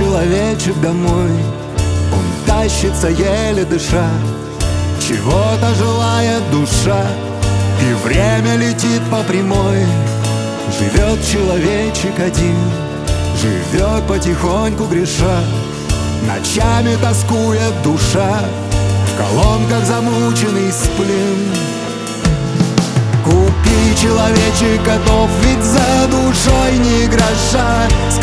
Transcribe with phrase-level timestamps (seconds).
[0.00, 1.30] человечек домой.
[2.12, 4.08] Он тащится еле дыша.
[4.98, 7.04] Чего-то желает душа.
[7.82, 9.84] И время летит по прямой.
[10.78, 12.56] Живет человечек один.
[13.40, 15.40] Живет потихоньку греша.
[16.26, 18.40] Ночами тоскует душа.
[19.06, 21.40] В колонках замученный сплин.
[23.22, 27.86] Купи человечек котов, ведь за душой не гроша.
[28.10, 28.18] С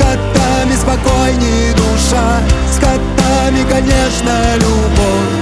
[3.47, 5.33] котами, конечно, любовь.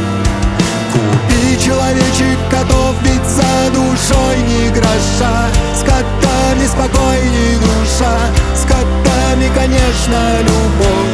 [0.94, 5.48] Купи человечек котов, ведь за душой не гроша.
[5.74, 8.18] С котами спокойней душа,
[8.56, 11.12] с котами, конечно, любовь.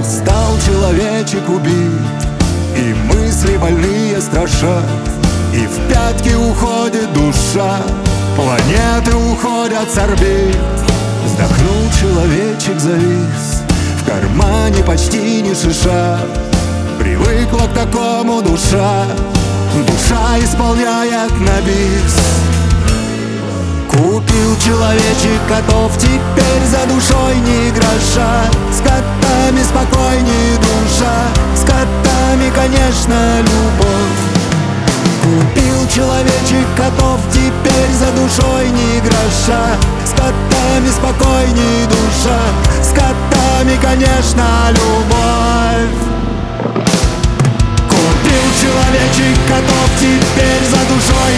[0.00, 2.28] Устал человечек убит,
[2.76, 4.84] и мысли больные страшат.
[5.52, 7.80] И в пятки уходит душа
[8.34, 10.58] Планеты уходят с орбит.
[11.24, 13.53] Вздохнул человечек завис
[15.54, 16.18] не
[16.98, 19.04] Привыкла к такому душа.
[19.86, 22.16] Душа исполняет на бис.
[23.88, 28.50] Купил человечек котов Теперь за душой не гроша.
[28.72, 31.14] С котами спокойнее душа.
[31.54, 34.34] С котами, конечно, любовь.
[35.22, 39.76] Купил человечек котов, теперь за душой не гроша.
[40.04, 42.40] С котами спокойней душа,
[42.82, 45.13] с котами, конечно, любовь
[48.94, 51.33] овечьих готов теперь за душой.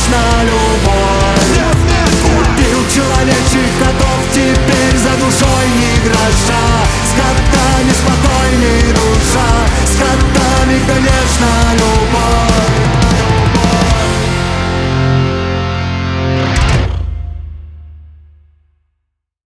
[0.00, 0.69] наш налет